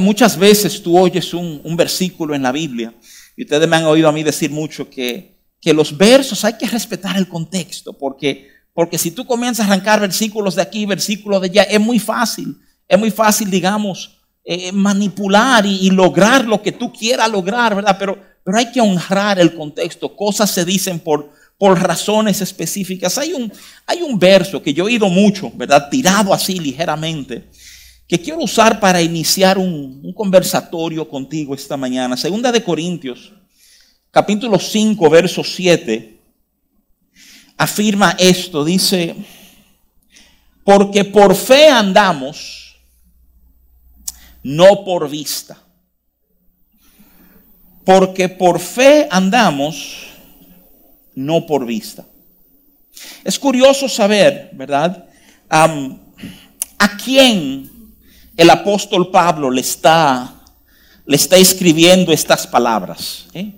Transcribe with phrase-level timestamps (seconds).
[0.00, 2.92] muchas veces tú oyes un, un, versículo en la Biblia
[3.36, 6.66] y ustedes me han oído a mí decir mucho que, que los versos hay que
[6.66, 11.48] respetar el contexto porque, porque si tú comienzas a arrancar versículos de aquí, versículos de
[11.48, 12.56] allá, es muy fácil,
[12.86, 17.96] es muy fácil, digamos, eh, manipular y, y, lograr lo que tú quieras lograr, ¿verdad?
[17.98, 20.16] Pero, pero hay que honrar el contexto.
[20.16, 23.18] Cosas se dicen por, por razones específicas.
[23.18, 23.52] Hay un,
[23.84, 25.90] hay un verso que yo he oído mucho, ¿verdad?
[25.90, 27.50] Tirado así ligeramente,
[28.08, 32.16] que quiero usar para iniciar un, conversatorio contigo esta mañana.
[32.16, 33.34] Segunda de Corintios,
[34.10, 36.18] capítulo 5, verso 7,
[37.58, 39.14] afirma esto, dice,
[40.64, 42.78] porque por fe andamos
[44.42, 45.58] no por vista.
[47.84, 50.08] Porque por fe andamos,
[51.14, 52.06] no por vista.
[53.22, 55.04] Es curioso saber, ¿verdad?
[55.50, 57.77] a quién
[58.38, 60.32] el apóstol Pablo le está,
[61.04, 63.26] le está escribiendo estas palabras.
[63.34, 63.52] ¿eh?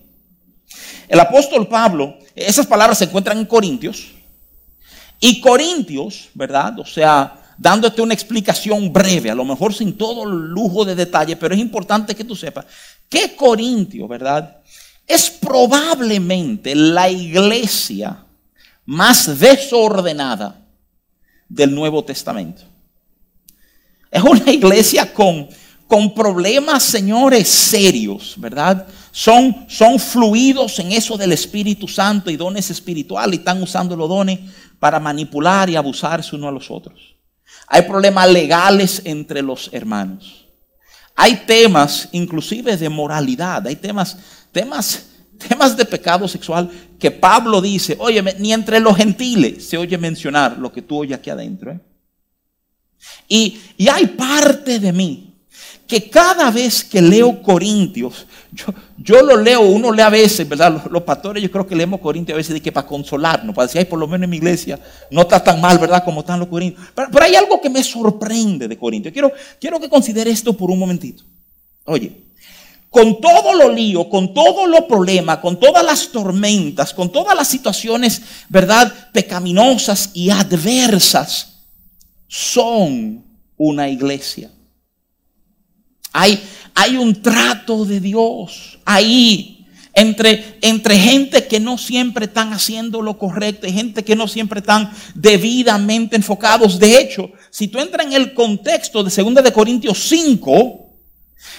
[1.06, 4.12] El apóstol Pablo, esas palabras se encuentran en Corintios.
[5.20, 6.78] Y Corintios, ¿verdad?
[6.78, 11.36] O sea, dándote una explicación breve, a lo mejor sin todo el lujo de detalle,
[11.36, 12.64] pero es importante que tú sepas
[13.06, 14.62] que Corintio, ¿verdad?
[15.06, 18.24] Es probablemente la iglesia
[18.86, 20.58] más desordenada
[21.50, 22.69] del Nuevo Testamento.
[24.10, 25.48] Es una iglesia con,
[25.86, 28.86] con problemas, señores, serios, ¿verdad?
[29.12, 34.08] Son, son fluidos en eso del Espíritu Santo y dones espirituales y están usando los
[34.08, 34.40] dones
[34.78, 37.16] para manipular y abusarse uno a los otros.
[37.66, 40.46] Hay problemas legales entre los hermanos.
[41.14, 44.16] Hay temas inclusive de moralidad, hay temas,
[44.50, 45.06] temas,
[45.48, 50.58] temas de pecado sexual que Pablo dice, oye, ni entre los gentiles se oye mencionar
[50.58, 51.72] lo que tú oyes aquí adentro.
[51.72, 51.80] ¿eh?
[53.28, 55.30] Y, y hay parte de mí
[55.86, 60.84] que cada vez que leo Corintios, yo, yo lo leo, uno lee a veces, ¿verdad?
[60.88, 63.80] Los, pastores yo creo que leemos Corintios a veces de que para consolarnos, para decir,
[63.80, 64.78] ay, por lo menos en mi iglesia
[65.10, 66.04] no está tan mal, ¿verdad?
[66.04, 66.86] Como están los Corintios.
[66.94, 69.12] Pero, pero hay algo que me sorprende de Corintios.
[69.12, 71.24] Quiero, quiero que considere esto por un momentito.
[71.86, 72.12] Oye,
[72.90, 77.48] con todo lo lío, con todos los problemas, con todas las tormentas, con todas las
[77.48, 78.92] situaciones, ¿verdad?
[79.12, 81.49] Pecaminosas y adversas,
[82.30, 83.24] son
[83.56, 84.52] una iglesia.
[86.12, 86.40] Hay,
[86.74, 93.18] hay un trato de Dios ahí entre, entre gente que no siempre están haciendo lo
[93.18, 96.78] correcto y gente que no siempre están debidamente enfocados.
[96.78, 100.86] De hecho, si tú entras en el contexto de 2 de Corintios 5,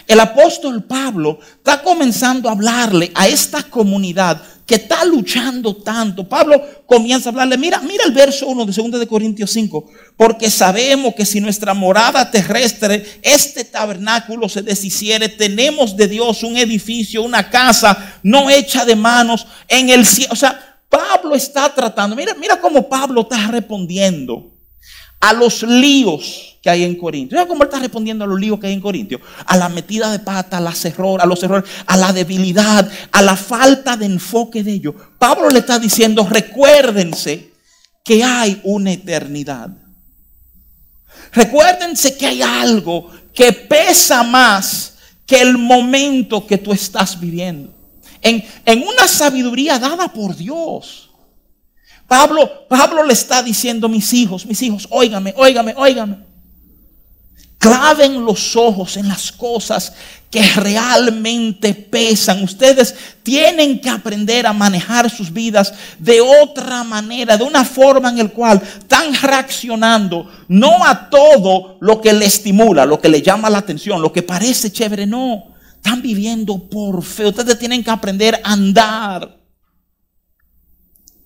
[0.08, 6.30] el apóstol Pablo está comenzando a hablarle a esta comunidad que está luchando tanto.
[6.30, 10.50] Pablo comienza a hablarle, mira, mira el verso 1 de 2 de Corintios 5, porque
[10.50, 17.22] sabemos que si nuestra morada terrestre, este tabernáculo se deshiciere, tenemos de Dios un edificio,
[17.22, 20.32] una casa no hecha de manos en el cielo.
[20.32, 24.54] O sea, Pablo está tratando, mira, mira cómo Pablo está respondiendo
[25.22, 27.38] a los líos que hay en Corintio.
[27.38, 29.22] ¿Sabes cómo él está respondiendo a los líos que hay en Corintio?
[29.46, 33.22] A la metida de pata, a, las error, a los errores, a la debilidad, a
[33.22, 34.96] la falta de enfoque de ellos.
[35.18, 37.52] Pablo le está diciendo, recuérdense
[38.04, 39.70] que hay una eternidad.
[41.32, 44.96] Recuérdense que hay algo que pesa más
[45.26, 47.74] que el momento que tú estás viviendo.
[48.22, 51.11] En, en una sabiduría dada por Dios.
[52.12, 56.18] Pablo, Pablo le está diciendo, mis hijos, mis hijos, óigame, óigame, óigame.
[57.58, 59.94] Claven los ojos en las cosas
[60.30, 62.44] que realmente pesan.
[62.44, 68.18] Ustedes tienen que aprender a manejar sus vidas de otra manera, de una forma en
[68.18, 73.50] la cual están reaccionando no a todo lo que le estimula, lo que le llama
[73.50, 75.46] la atención, lo que parece chévere, no.
[75.78, 77.28] Están viviendo por fe.
[77.28, 79.41] Ustedes tienen que aprender a andar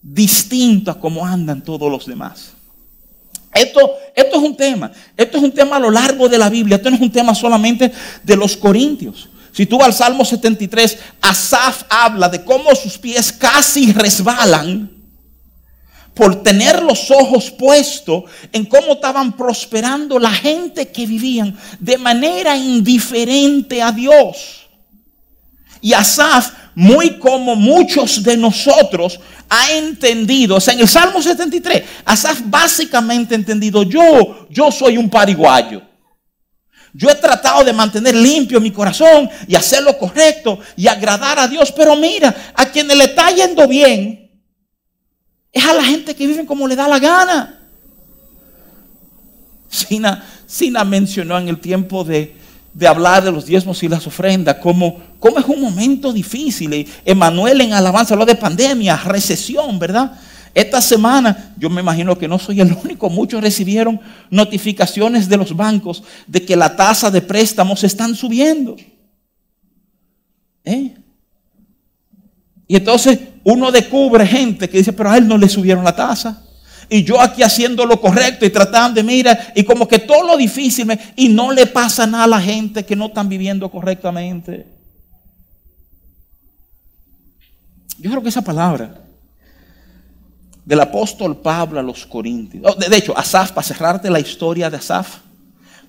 [0.06, 2.54] distinto a como andan todos los demás.
[3.54, 4.92] Esto, esto es un tema.
[5.18, 6.76] Esto es un tema a lo largo de la Biblia.
[6.76, 7.92] Esto no es un tema solamente
[8.22, 9.30] de los corintios.
[9.52, 14.92] Si tú vas al Salmo 73, Asaf habla de cómo sus pies casi resbalan
[16.14, 22.56] por tener los ojos puestos en cómo estaban prosperando la gente que vivían de manera
[22.56, 24.65] indiferente a Dios.
[25.86, 31.84] Y Asaf, muy como muchos de nosotros, ha entendido, o sea, en el Salmo 73,
[32.04, 35.84] Asaf básicamente ha entendido, yo, yo soy un pariguayo.
[36.92, 41.48] Yo he tratado de mantener limpio mi corazón y hacer lo correcto y agradar a
[41.48, 44.32] Dios, pero mira, a quienes le está yendo bien
[45.52, 47.60] es a la gente que vive como le da la gana.
[49.70, 52.36] Sina, Sina mencionó en el tiempo de,
[52.76, 56.88] de hablar de los diezmos y las ofrendas, como, como es un momento difícil.
[57.06, 60.12] Emanuel en alabanza habló de pandemia, recesión, ¿verdad?
[60.54, 64.00] Esta semana, yo me imagino que no soy el único, muchos recibieron
[64.30, 68.76] notificaciones de los bancos de que la tasa de préstamos están subiendo.
[70.66, 70.96] ¿Eh?
[72.68, 76.45] Y entonces uno descubre gente que dice, pero a él no le subieron la tasa.
[76.90, 80.38] Y yo aquí haciendo lo correcto y tratando de mirar, y como que todo lo
[80.38, 84.68] difícil, y no le pasa nada a la gente que no están viviendo correctamente.
[87.98, 89.02] Yo creo que esa palabra
[90.64, 94.78] del apóstol Pablo a los Corintios, oh, de hecho, Asaf, para cerrarte la historia de
[94.78, 95.18] Asaf,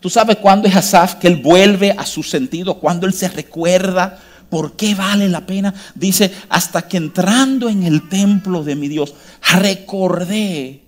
[0.00, 4.18] tú sabes cuándo es Asaf que él vuelve a su sentido, cuando él se recuerda
[4.48, 5.74] ¿Por qué vale la pena?
[5.94, 10.85] Dice, hasta que entrando en el templo de mi Dios, recordé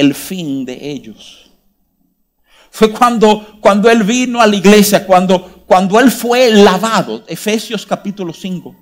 [0.00, 1.50] el fin de ellos.
[2.70, 8.32] Fue cuando, cuando él vino a la iglesia, cuando, cuando él fue lavado, Efesios capítulo
[8.32, 8.74] 5.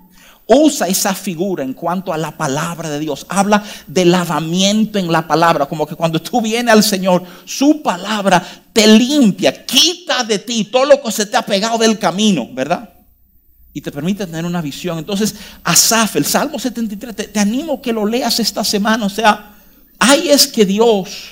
[0.49, 3.25] Usa esa figura en cuanto a la palabra de Dios.
[3.27, 5.65] Habla de lavamiento en la palabra.
[5.65, 8.41] Como que cuando tú vienes al Señor, su palabra
[8.71, 12.93] te limpia, quita de ti todo lo que se te ha pegado del camino, ¿verdad?
[13.77, 14.97] y te permite tener una visión.
[14.97, 19.05] Entonces, Asaf, el Salmo 73, te, animo que lo leas esta semana.
[19.05, 19.56] O sea,
[19.99, 21.29] ahí es que Dios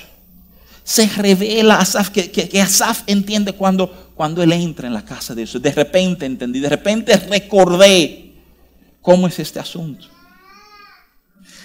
[0.83, 5.33] se revela a Asaf, que, que, Asaf entiende cuando, cuando él entra en la casa
[5.33, 5.61] de Dios.
[5.61, 8.33] De repente entendí, de repente recordé
[9.01, 10.07] cómo es este asunto.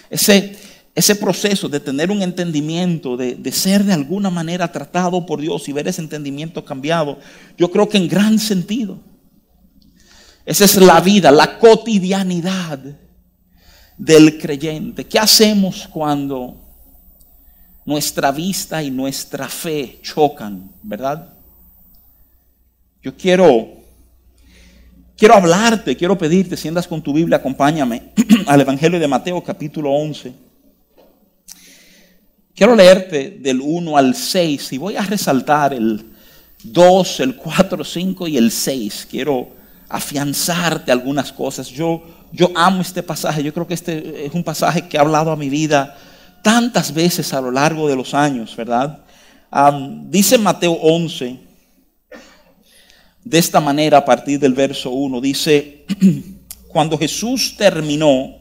[0.08, 0.58] Ese,
[0.94, 5.68] ese proceso de tener un entendimiento, de, de, ser de alguna manera tratado por Dios
[5.68, 7.18] y ver ese entendimiento cambiado,
[7.58, 8.98] yo creo que en gran sentido
[10.46, 12.80] esa es la vida, la cotidianidad
[13.96, 15.06] del creyente.
[15.06, 16.59] ¿Qué hacemos cuando
[17.90, 21.28] nuestra vista y nuestra fe chocan, verdad?
[23.02, 23.68] Yo quiero
[25.16, 28.12] quiero hablarte, quiero pedirte, si andas con tu Biblia, acompáñame
[28.46, 30.32] al Evangelio de Mateo capítulo 11.
[32.54, 36.12] Quiero leerte del 1 al 6 y voy a resaltar el
[36.62, 39.08] 2, el 4, 5 y el 6.
[39.10, 39.48] Quiero
[39.88, 41.66] afianzarte algunas cosas.
[41.66, 45.32] Yo, yo amo este pasaje, yo creo que este es un pasaje que ha hablado
[45.32, 45.96] a mi vida
[46.42, 49.04] tantas veces a lo largo de los años, ¿verdad?
[50.06, 51.38] dice Mateo 11,
[53.24, 55.84] de esta manera a partir del verso 1, dice,
[56.68, 58.38] cuando Jesús terminó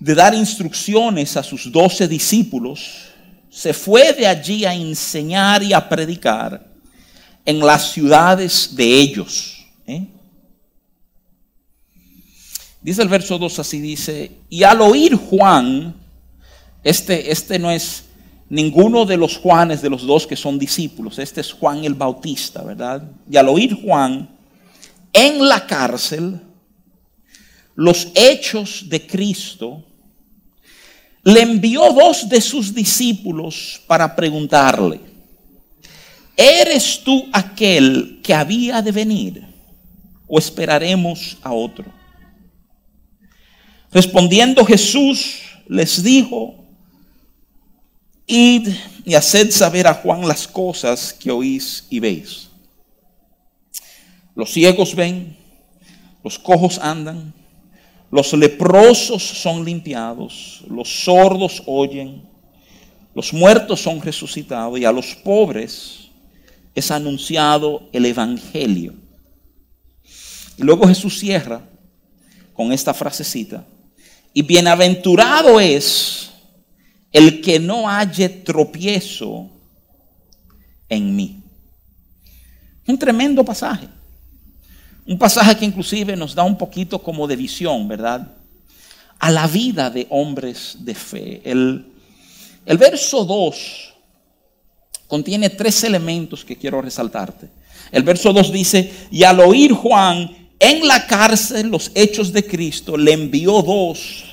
[0.00, 3.08] de dar instrucciones a sus doce discípulos,
[3.48, 6.66] se fue de allí a enseñar y a predicar
[7.44, 10.06] en las ciudades de ellos ¿Eh?
[12.80, 15.94] Dice el verso 2 así, dice, y al oír Juan,
[16.84, 18.04] este, este no es
[18.48, 22.62] ninguno de los Juanes de los dos que son discípulos, este es Juan el Bautista,
[22.62, 23.10] ¿verdad?
[23.30, 24.28] Y al oír Juan
[25.12, 26.40] en la cárcel
[27.74, 29.82] los hechos de Cristo,
[31.24, 35.00] le envió dos de sus discípulos para preguntarle,
[36.36, 39.52] ¿eres tú aquel que había de venir?
[40.34, 41.84] o esperaremos a otro?
[43.90, 46.61] Respondiendo Jesús les dijo,
[48.26, 48.68] id
[49.04, 52.48] y haced saber a Juan las cosas que oís y veis.
[54.34, 55.36] Los ciegos ven,
[56.24, 57.34] los cojos andan,
[58.10, 62.22] los leprosos son limpiados, los sordos oyen,
[63.14, 66.08] los muertos son resucitados y a los pobres
[66.74, 68.94] es anunciado el Evangelio
[70.56, 71.62] y luego Jesús cierra
[72.52, 73.66] con esta frasecita.
[74.34, 76.30] Y bienaventurado es
[77.12, 79.50] el que no halle tropiezo
[80.88, 81.42] en mí.
[82.86, 83.88] Un tremendo pasaje.
[85.06, 88.34] Un pasaje que inclusive nos da un poquito como de visión, ¿verdad?
[89.18, 91.42] A la vida de hombres de fe.
[91.44, 91.86] El,
[92.64, 93.94] el verso 2
[95.06, 97.48] contiene tres elementos que quiero resaltarte.
[97.90, 102.96] El verso 2 dice, y al oír Juan en la cárcel los hechos de Cristo,
[102.96, 104.31] le envió dos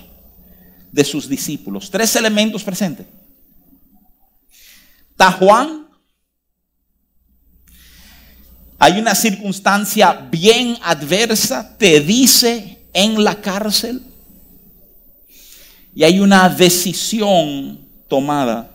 [0.91, 1.89] de sus discípulos.
[1.89, 3.07] Tres elementos presentes.
[5.11, 5.87] Está Juan.
[8.77, 14.01] Hay una circunstancia bien adversa, te dice en la cárcel.
[15.93, 18.73] Y hay una decisión tomada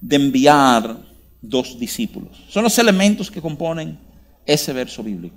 [0.00, 0.96] de enviar
[1.42, 2.44] dos discípulos.
[2.48, 3.98] Son los elementos que componen
[4.46, 5.36] ese verso bíblico.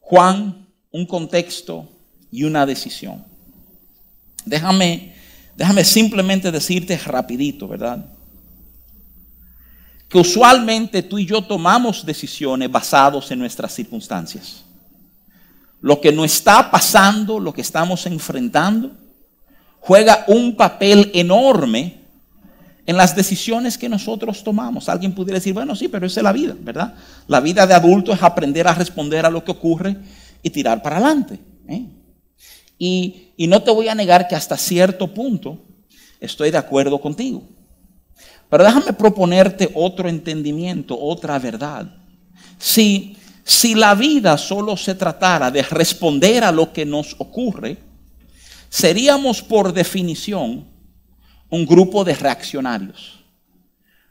[0.00, 1.88] Juan, un contexto
[2.30, 3.24] y una decisión.
[4.48, 5.14] Déjame,
[5.56, 8.04] déjame simplemente decirte rapidito, ¿verdad?
[10.08, 14.64] que usualmente tú y yo tomamos decisiones basadas en nuestras circunstancias.
[15.80, 18.92] Lo que nos está pasando, lo que estamos enfrentando,
[19.80, 22.00] juega un papel enorme
[22.86, 24.88] en las decisiones que nosotros tomamos.
[24.88, 26.94] Alguien pudiera decir, bueno, sí, pero esa es la vida, ¿verdad?
[27.26, 29.94] La vida de adulto es aprender a responder a lo que ocurre
[30.42, 31.38] y tirar para adelante.
[31.68, 31.84] ¿eh?
[32.78, 35.58] Y, no te voy a negar que hasta cierto punto
[36.20, 37.42] estoy de acuerdo contigo.
[38.48, 41.92] Pero déjame proponerte otro entendimiento, otra verdad.
[42.58, 47.78] Si, si la vida solo se tratara de responder a lo que nos ocurre,
[48.68, 50.66] seríamos por definición
[51.50, 53.24] un grupo de reaccionarios.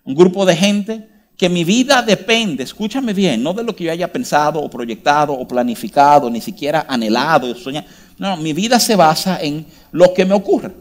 [0.04, 3.92] Un grupo de gente que mi vida depende, escúchame bien, no de lo que yo
[3.92, 7.88] haya pensado o proyectado o planificado, ni siquiera anhelado soñado.
[8.18, 10.72] No, mi vida se basa en lo que me ocurre.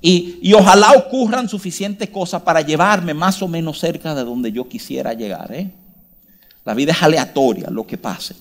[0.00, 4.66] Y, y, ojalá ocurran suficientes cosas para llevarme más o menos cerca de donde yo
[4.66, 5.52] quisiera llegar.
[5.52, 5.70] ¿eh?
[6.64, 8.34] La vida es aleatoria, lo que pase.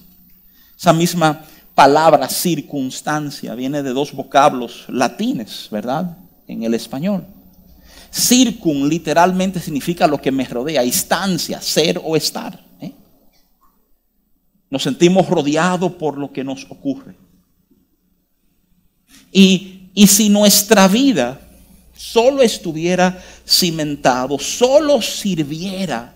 [0.77, 1.43] Esa misma
[1.75, 6.17] palabra circunstancia viene de dos vocablos latines, ¿verdad?
[6.49, 7.25] en el español.
[8.11, 12.59] Circun literalmente significa lo que me rodea, instancia, ser o estar.
[12.81, 12.91] ¿eh?
[14.69, 17.15] Nos sentimos rodeados por lo que nos ocurre.
[19.31, 21.39] Y, si nuestra vida
[21.95, 26.15] solo estuviera cimentado, solo sirviera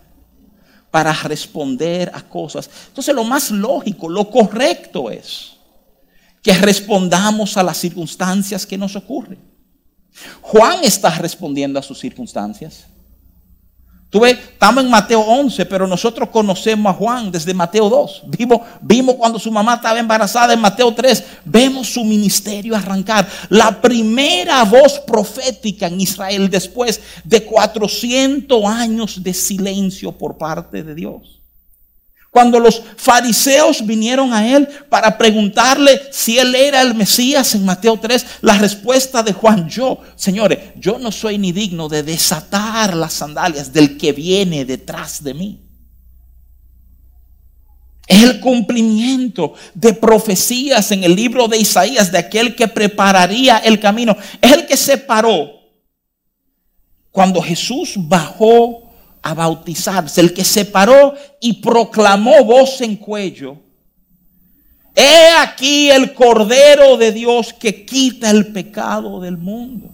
[0.90, 5.54] para responder a cosas, entonces lo más lógico, lo correcto es
[6.42, 9.40] que respondamos a las circunstancias que nos ocurren.
[10.42, 12.86] Juan está respondiendo a sus circunstancias.
[14.14, 18.26] Tú ves, estamos en Mateo 11, pero nosotros conocemos a Juan desde Mateo 2.
[18.28, 21.24] Vimos, vimos cuando su mamá estaba embarazada en Mateo 3.
[21.44, 23.28] Vemos su ministerio arrancar.
[23.50, 30.94] La primera voz profética en Israel después de 400 años de silencio por parte de
[30.94, 31.43] Dios.
[32.34, 38.00] Cuando los fariseos vinieron a él para preguntarle si él era el Mesías en Mateo
[38.00, 43.14] 3, la respuesta de Juan, yo, señores, yo no soy ni digno de desatar las
[43.14, 45.62] sandalias del que viene detrás de mí.
[48.08, 53.80] Es el cumplimiento de profecías en el libro de Isaías de aquel que prepararía el
[53.80, 54.18] camino.
[54.42, 55.52] Es el que se paró
[57.12, 58.83] cuando Jesús bajó
[59.24, 63.58] a bautizarse, el que se paró y proclamó voz en cuello,
[64.94, 69.90] he aquí el Cordero de Dios que quita el pecado del mundo.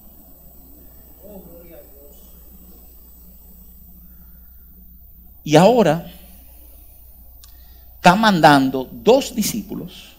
[5.43, 6.11] Y ahora
[7.95, 10.15] está mandando dos discípulos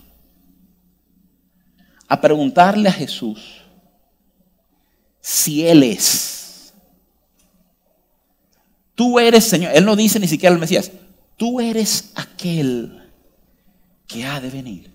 [2.08, 3.62] a preguntarle a Jesús
[5.20, 6.39] si Él es
[9.00, 9.72] Tú eres Señor.
[9.74, 10.90] Él no dice ni siquiera el Mesías.
[11.38, 13.02] Tú eres aquel
[14.06, 14.90] que ha de venir.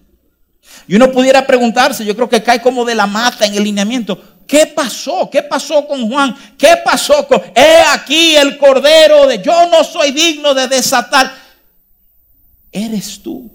[0.88, 4.44] Y uno pudiera preguntarse, yo creo que cae como de la mata en el lineamiento.
[4.46, 5.28] ¿Qué pasó?
[5.32, 6.36] ¿Qué pasó con Juan?
[6.56, 7.42] ¿Qué pasó con...
[7.56, 9.42] He aquí el cordero de...
[9.42, 11.34] Yo no soy digno de desatar.
[12.72, 13.50] Eres tú.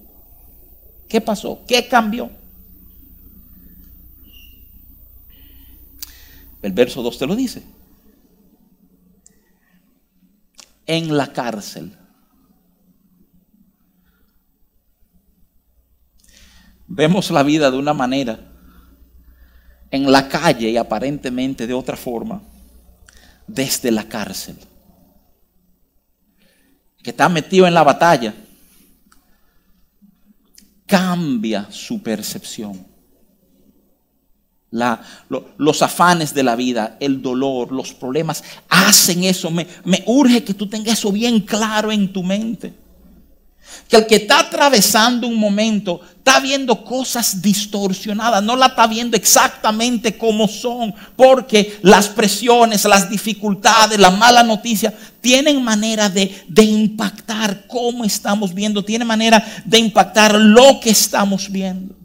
[1.08, 1.60] ¿Qué pasó?
[1.64, 2.28] ¿Qué cambió?
[6.60, 7.62] El verso 2 te lo dice.
[10.90, 11.96] En la cárcel.
[16.88, 18.40] Vemos la vida de una manera,
[19.92, 22.42] en la calle y aparentemente de otra forma,
[23.46, 24.56] desde la cárcel.
[27.00, 28.34] Que está metido en la batalla,
[30.86, 32.89] cambia su percepción
[34.70, 39.50] los afanes de la vida, el dolor, los problemas, hacen eso.
[39.50, 42.72] Me, me urge que tú tengas eso bien claro en tu mente.
[43.88, 49.16] Que el que está atravesando un momento está viendo cosas distorsionadas, no la está viendo
[49.16, 56.62] exactamente como son, porque las presiones, las dificultades, la mala noticia tienen manera de, de
[56.62, 61.99] impactar cómo estamos viendo, tienen manera de impactar lo que estamos viendo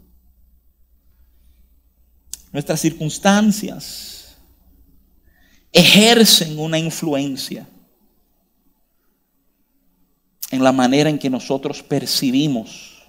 [2.56, 4.38] nuestras circunstancias
[5.74, 7.68] ejercen una influencia
[10.52, 13.04] en la manera en que nosotros percibimos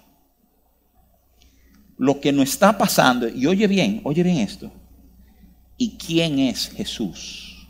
[1.97, 3.29] lo que nos está pasando.
[3.29, 4.69] Y oye bien, oye bien esto.
[5.77, 7.69] ¿Y quién es Jesús?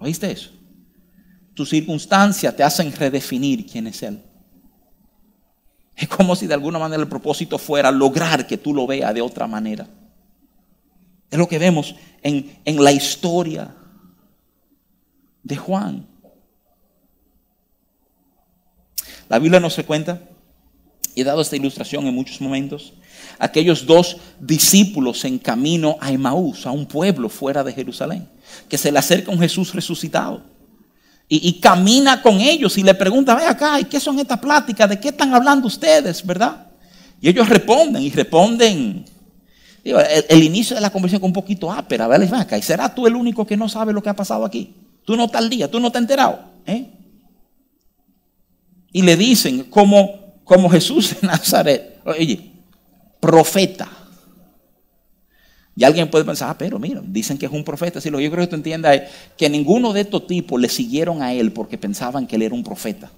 [0.00, 0.50] ¿Oíste eso?
[1.54, 4.20] Tus circunstancias te hacen redefinir quién es Él.
[6.00, 9.20] Es como si de alguna manera el propósito fuera lograr que tú lo veas de
[9.20, 9.86] otra manera.
[11.30, 13.76] Es lo que vemos en, en la historia
[15.42, 16.06] de Juan.
[19.28, 20.22] La Biblia no se cuenta,
[21.14, 22.94] he dado esta ilustración en muchos momentos,
[23.38, 28.26] aquellos dos discípulos en camino a Emaús, a un pueblo fuera de Jerusalén,
[28.70, 30.42] que se le acerca un Jesús resucitado.
[31.32, 34.90] Y, camina con ellos y le pregunta, ve acá, ¿y qué son estas pláticas?
[34.90, 36.26] ¿De qué están hablando ustedes?
[36.26, 36.66] ¿Verdad?
[37.20, 39.04] Y ellos responden y responden.
[39.84, 42.40] el, inicio de la conversación con un poquito ápera, ¿verdad?
[42.40, 44.74] Acá, ¿y será tú el único que no sabe lo que ha pasado aquí?
[45.04, 46.40] Tú no estás al día, tú no te has enterado.
[46.66, 46.90] ¿eh?
[48.90, 52.50] Y le dicen, como, como Jesús de Nazaret, oye,
[53.20, 53.88] profeta.
[55.80, 58.02] Y alguien puede pensar, ah, pero mira, dicen que es un profeta.
[58.02, 59.02] Si lo que yo creo que tú entiendas es
[59.34, 62.62] que ninguno de estos tipos le siguieron a él porque pensaban que él era un
[62.62, 63.10] profeta.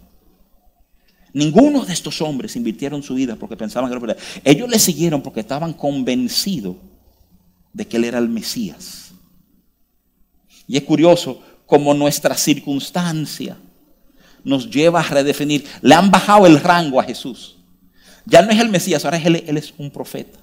[1.32, 4.40] Ninguno de estos hombres invirtieron su vida porque pensaban que era un profeta.
[4.44, 6.76] Ellos le siguieron porque estaban convencidos
[7.72, 9.10] de que él era el Mesías.
[10.68, 13.56] Y es curioso como nuestra circunstancia
[14.44, 15.64] nos lleva a redefinir.
[15.80, 17.56] Le han bajado el rango a Jesús.
[18.24, 20.38] Ya no es el Mesías, ahora él, él es un profeta.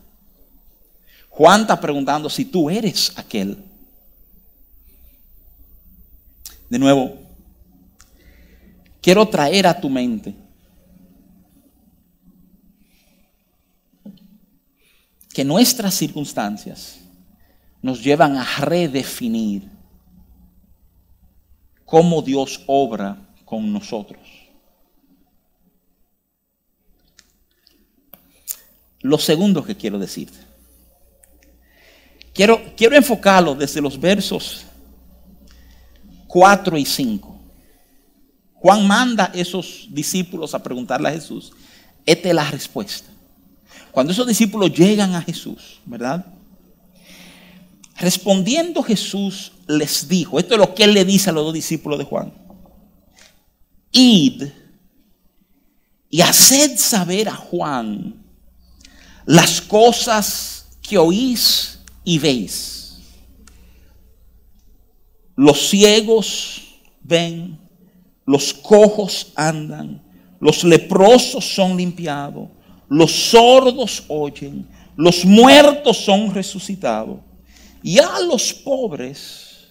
[1.39, 3.63] Juan preguntando si tú eres aquel.
[6.69, 7.17] De nuevo,
[9.01, 10.35] quiero traer a tu mente
[15.33, 16.99] que nuestras circunstancias
[17.81, 19.71] nos llevan a redefinir
[21.85, 24.19] cómo Dios obra con nosotros.
[28.99, 30.48] Lo segundo que quiero decirte.
[32.33, 34.65] Quiero, quiero enfocarlo desde los versos
[36.27, 37.39] 4 y 5.
[38.53, 41.51] Juan manda a esos discípulos a preguntarle a Jesús.
[42.05, 43.09] Esta es la respuesta.
[43.91, 46.25] Cuando esos discípulos llegan a Jesús, ¿verdad?
[47.97, 51.99] Respondiendo Jesús les dijo, esto es lo que él le dice a los dos discípulos
[51.99, 52.33] de Juan,
[53.91, 54.43] id
[56.09, 58.15] y haced saber a Juan
[59.25, 62.99] las cosas que oís y veis.
[65.35, 66.61] Los ciegos
[67.01, 67.57] ven,
[68.25, 70.01] los cojos andan,
[70.39, 72.49] los leprosos son limpiados,
[72.87, 77.19] los sordos oyen, los muertos son resucitados
[77.81, 79.69] y a los pobres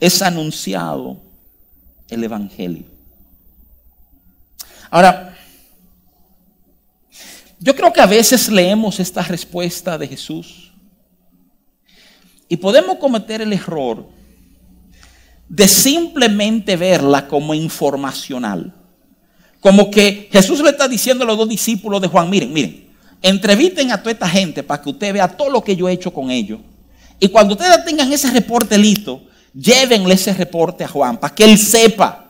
[0.00, 1.20] es anunciado
[2.08, 2.84] el Evangelio.
[4.90, 5.37] Ahora,
[7.60, 10.72] yo creo que a veces leemos esta respuesta de Jesús
[12.48, 14.08] y podemos cometer el error
[15.48, 18.74] de simplemente verla como informacional.
[19.60, 22.88] Como que Jesús le está diciendo a los dos discípulos de Juan, miren, miren,
[23.22, 26.12] Entrevisten a toda esta gente para que usted vea todo lo que yo he hecho
[26.12, 26.60] con ellos.
[27.18, 31.58] Y cuando ustedes tengan ese reporte listo, llévenle ese reporte a Juan para que él
[31.58, 32.27] sepa.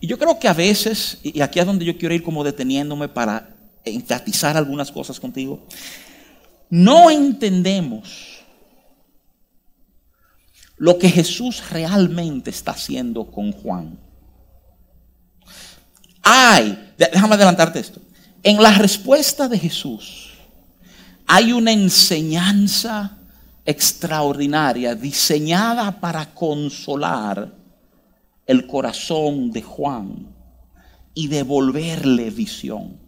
[0.00, 3.08] Y yo creo que a veces, y aquí es donde yo quiero ir como deteniéndome
[3.08, 5.66] para enfatizar algunas cosas contigo,
[6.68, 8.44] no entendemos
[10.76, 13.98] lo que Jesús realmente está haciendo con Juan.
[16.22, 18.00] Ay, déjame adelantarte esto.
[18.42, 20.34] En la respuesta de Jesús
[21.26, 23.16] hay una enseñanza
[23.64, 27.52] extraordinaria diseñada para consolar
[28.46, 30.34] el corazón de Juan
[31.14, 32.98] y devolverle visión.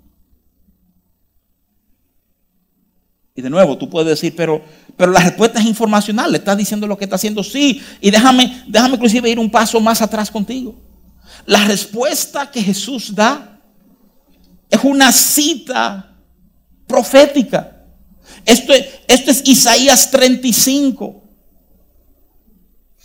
[3.34, 4.60] Y de nuevo, tú puedes decir, pero,
[4.96, 7.80] pero la respuesta es informacional, le estás diciendo lo que está haciendo, sí.
[8.00, 10.74] Y déjame, déjame inclusive ir un paso más atrás contigo.
[11.46, 13.60] La respuesta que Jesús da
[14.68, 16.16] es una cita
[16.86, 17.84] profética.
[18.44, 18.72] Esto,
[19.06, 21.27] esto es Isaías 35.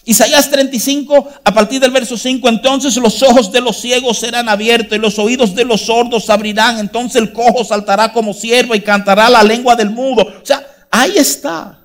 [0.06, 4.98] Isaías 35, a partir del verso 5, entonces los ojos de los ciegos serán abiertos
[4.98, 9.30] y los oídos de los sordos abrirán, entonces el cojo saltará como siervo y cantará
[9.30, 10.24] la lengua del mudo.
[10.24, 10.62] O sea,
[10.92, 11.80] ahí está.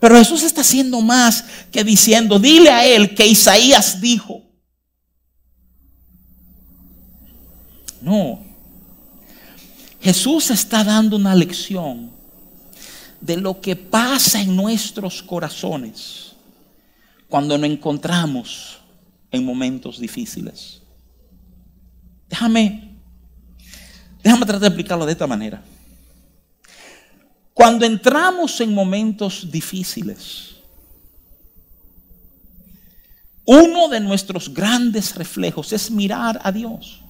[0.00, 4.42] Pero Jesús está haciendo más que diciendo, dile a él que Isaías dijo.
[8.00, 8.42] No.
[10.00, 12.10] Jesús está dando una lección
[13.20, 16.25] de lo que pasa en nuestros corazones
[17.28, 18.78] cuando nos encontramos
[19.30, 20.82] en momentos difíciles.
[22.28, 22.96] Déjame,
[24.22, 25.62] déjame tratar de explicarlo de esta manera.
[27.52, 30.56] Cuando entramos en momentos difíciles,
[33.44, 37.02] uno de nuestros grandes reflejos es mirar a Dios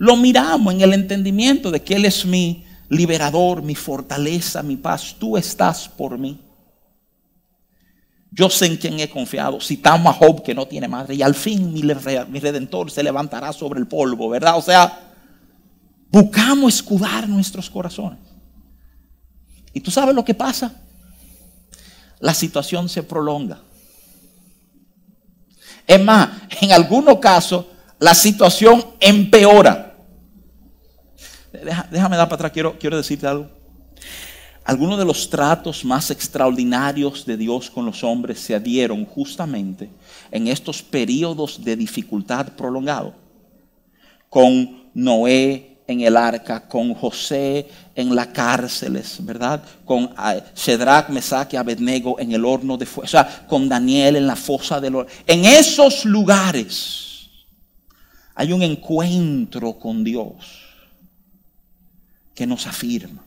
[0.00, 5.14] lo miramos en el entendimiento de que Él es mi liberador, mi fortaleza, mi paz.
[5.18, 6.40] Tú estás por mí.
[8.32, 9.60] Yo sé en quién he confiado.
[9.60, 11.14] Citamos a Job que no tiene madre.
[11.14, 14.56] Y al fin mi, redentor se levantará sobre el polvo, ¿verdad?
[14.56, 15.12] O sea,
[16.10, 18.18] buscamos escudar nuestros corazones.
[19.72, 20.74] ¿Y tú sabes lo que pasa?
[22.20, 23.58] La situación se prolonga.
[25.86, 27.66] Es más, en algunos casos
[27.98, 29.96] la situación empeora.
[31.90, 33.50] déjame dar para atrás, quiero, quiero decirte algo.
[34.64, 39.90] Algunos de los tratos más extraordinarios de Dios con los hombres se adhieron justamente
[40.30, 43.14] en estos periodos de dificultad prolongado.
[44.28, 49.62] Con Noé en el arca, con José en las cárceles, ¿verdad?
[49.84, 54.16] Con ah, Shedrach, Mesach y Abednego en el horno de fuego, o sea, con Daniel
[54.16, 55.10] en la fosa del horno.
[55.26, 57.28] En esos lugares
[58.36, 60.34] hay un encuentro con Dios
[62.34, 63.24] que nos afirma.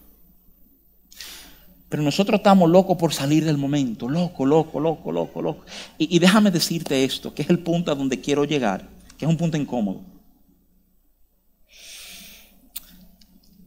[1.93, 5.65] Pero nosotros estamos locos por salir del momento, loco, loco, loco, loco, loco.
[5.99, 9.37] Y, déjame decirte esto, que es el punto a donde quiero llegar, que es un
[9.37, 10.01] punto incómodo.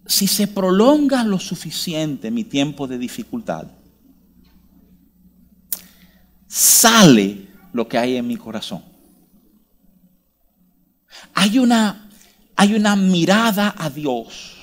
[0.05, 3.69] Si se prolonga lo suficiente mi tiempo de dificultad,
[6.49, 8.83] sale lo que hay en mi corazón.
[11.33, 12.11] Hay una,
[12.57, 14.57] hay una mirada a Dios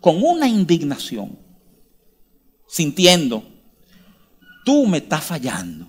[0.00, 1.42] con una indignación
[2.72, 3.44] sintiendo,
[4.64, 5.84] tú me estás fallando.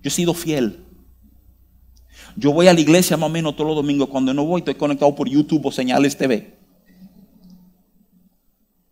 [0.00, 0.84] Yo he sido fiel.
[2.36, 4.08] Yo voy a la iglesia más o menos todos los domingos.
[4.08, 6.56] Cuando no voy, estoy conectado por YouTube o señales TV.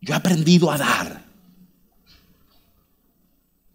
[0.00, 1.24] Yo he aprendido a dar.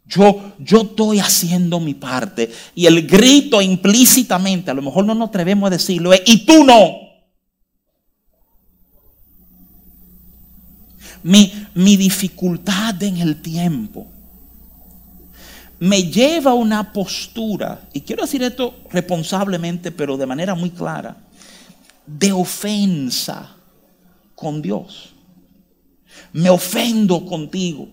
[0.06, 2.52] Yo, yo estoy haciendo mi parte.
[2.76, 6.66] Y el grito implícitamente, a lo mejor no nos atrevemos a decirlo, es, y tú
[6.66, 7.04] no.
[11.24, 11.63] mi,
[11.98, 14.08] dificultad en el tiempo
[15.84, 21.18] me lleva a una postura, y quiero decir esto responsablemente, pero de manera muy clara,
[22.06, 23.58] de ofensa
[24.34, 25.10] con Dios.
[26.32, 27.90] Me ofendo contigo.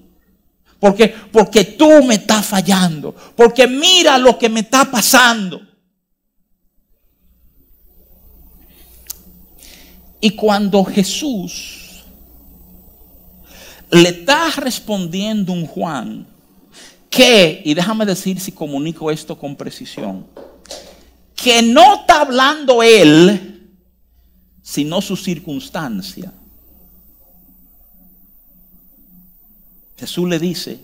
[0.79, 3.13] Porque, porque tú me estás fallando.
[3.35, 5.61] Porque mira lo que me está pasando.
[10.21, 11.90] Y cuando Jesús
[13.91, 16.27] le está respondiendo un Juan
[17.09, 20.27] que, y déjame decir si comunico esto con precisión,
[21.35, 23.75] que no está hablando él,
[24.63, 26.33] sino su circunstancia.
[29.97, 30.81] Jesús le dice,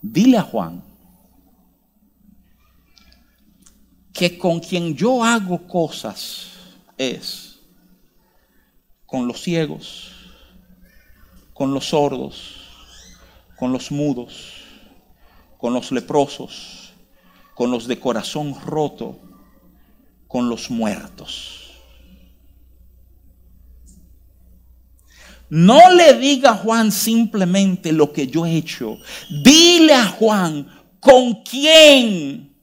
[0.00, 0.82] dile a Juan
[4.12, 6.46] que con quien yo hago cosas
[6.96, 7.58] es
[9.06, 10.21] con los ciegos
[11.54, 12.66] con los sordos,
[13.56, 14.54] con los mudos,
[15.58, 16.92] con los leprosos,
[17.54, 19.18] con los de corazón roto,
[20.26, 21.62] con los muertos.
[25.48, 28.96] No le diga a Juan simplemente lo que yo he hecho.
[29.44, 30.66] Dile a Juan
[30.98, 32.56] con quién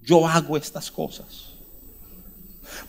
[0.00, 1.45] yo hago estas cosas.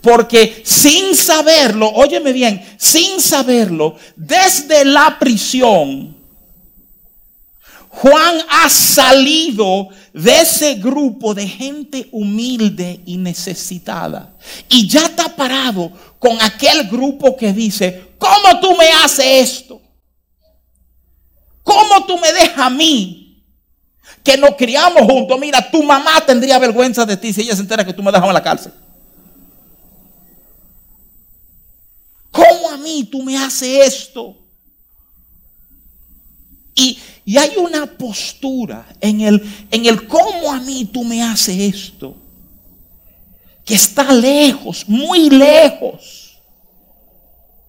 [0.02, 6.16] Porque sin saberlo, óyeme bien, sin saberlo, desde la prisión,
[7.90, 14.36] Juan ha salido de ese grupo de gente humilde y necesitada.
[14.70, 19.82] Y ya está parado con aquel grupo que dice, ¿cómo tú me haces esto?
[21.64, 23.44] ¿Cómo tú me dejas a mí?
[24.24, 25.40] Que nos criamos juntos.
[25.40, 28.28] Mira, tu mamá tendría vergüenza de ti si ella se entera que tú me dejas
[28.28, 28.74] en la cárcel.
[32.32, 32.77] ¿Cómo a
[33.12, 34.38] tú me haces esto?
[36.76, 37.00] Y,
[37.38, 42.16] hay una postura en el, en el cómo a mí tú me haces esto,
[43.66, 46.38] que está lejos, muy lejos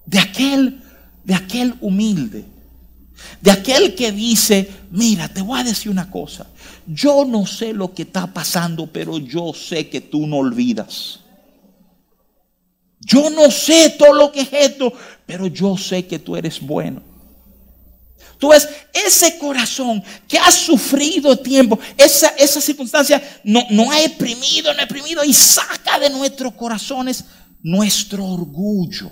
[0.06, 0.80] de aquel,
[1.24, 2.44] de aquel humilde,
[3.40, 6.46] de aquel que dice, mira, te voy a decir una cosa,
[6.86, 11.20] yo no sé lo que está pasando, pero yo sé que tú no olvidas.
[13.08, 14.92] Yo no sé todo lo que es esto,
[15.24, 17.02] pero yo sé que tú eres bueno.
[18.38, 24.72] Tú ves, ese corazón que ha sufrido tiempo, esa, esa circunstancia no, no ha exprimido,
[24.74, 27.24] no ha exprimido y saca de nuestros corazones
[27.62, 29.10] nuestro orgullo.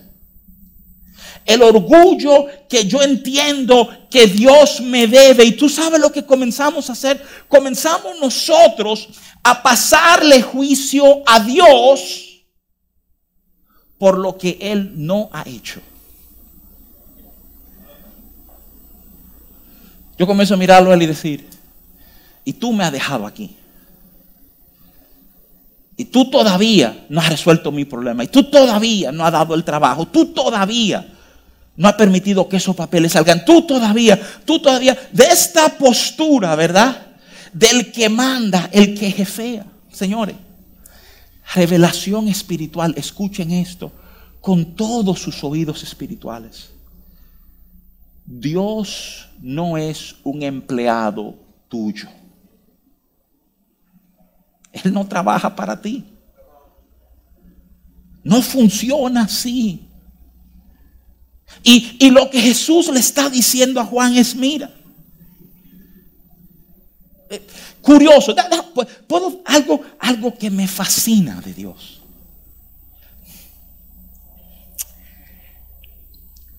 [1.46, 5.44] El orgullo que yo entiendo que Dios me debe.
[5.44, 7.24] Y tú sabes lo que comenzamos a hacer.
[7.48, 9.08] Comenzamos nosotros
[9.42, 12.25] a pasarle juicio a Dios
[13.98, 15.80] por lo que Él no ha hecho.
[20.18, 21.46] yo comienzo a mirarlo a él y decir,
[22.44, 23.54] y tú me has dejado aquí.
[25.98, 28.24] Y tú todavía no has resuelto mi problema.
[28.24, 30.06] Y tú todavía no has dado el trabajo.
[30.06, 31.06] Tú todavía
[31.74, 33.44] no has permitido que esos papeles salgan.
[33.44, 36.96] Tú todavía, tú todavía, de esta postura, ¿verdad?
[37.52, 39.64] Del que manda, el que jefea.
[39.90, 40.36] Señores,
[41.54, 43.92] revelación espiritual, escuchen esto
[44.40, 46.70] con todos sus oídos espirituales.
[48.24, 51.34] Dios no es un empleado
[51.68, 52.08] tuyo.
[54.72, 56.04] Él no trabaja para ti.
[58.22, 59.88] No funciona así.
[61.62, 64.74] Y, lo que Jesús le está diciendo a Juan es, mira,
[67.80, 68.34] curioso,
[68.74, 72.00] pues, ¿puedo, algo, algo que me fascina de Dios.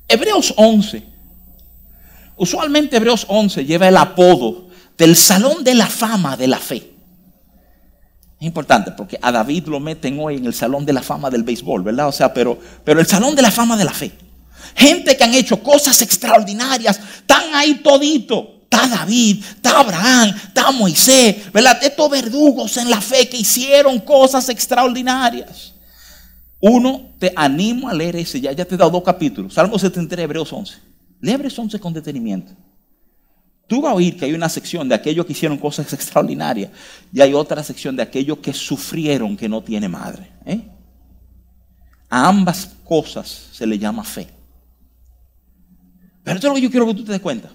[0.08, 1.04] Hebreos 11.
[2.38, 6.94] Usualmente Hebreos 11 lleva el apodo del Salón de la Fama de la Fe.
[8.40, 11.44] Es importante porque a David lo meten hoy en el Salón de la Fama del
[11.44, 12.08] béisbol, ¿verdad?
[12.08, 14.12] O sea, pero, pero el Salón de la Fama de la Fe.
[14.76, 18.57] Gente que han hecho cosas extraordinarias, están ahí todito.
[18.70, 21.80] Está David, está Abraham, está Moisés, ¿verdad?
[21.82, 25.74] Estos verdugos en la fe que hicieron cosas extraordinarias.
[26.60, 29.54] Uno, te animo a leer ese, ya, ya te he dado dos capítulos.
[29.54, 30.74] Salmo 73, Hebreos 11.
[31.22, 32.52] Lee Hebreos 11 con detenimiento.
[33.68, 36.72] Tú vas a oír que hay una sección de aquellos que hicieron cosas extraordinarias
[37.12, 40.32] y hay otra sección de aquellos que sufrieron que no tiene madre.
[40.46, 40.62] ¿eh?
[42.10, 44.28] A ambas cosas se le llama fe.
[46.24, 47.50] Pero esto es lo que yo quiero que tú te des cuenta.